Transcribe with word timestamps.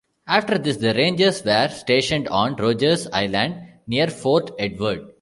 After 0.25 0.57
this, 0.57 0.77
the 0.77 0.95
Rangers 0.95 1.45
were 1.45 1.67
stationed 1.67 2.27
on 2.29 2.55
Rogers 2.55 3.07
Island 3.13 3.61
near 3.85 4.07
Fort 4.07 4.49
Edward. 4.57 5.09